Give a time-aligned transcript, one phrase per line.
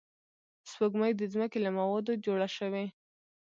[0.69, 2.85] سپوږمۍ د ځمکې له موادو جوړه شوې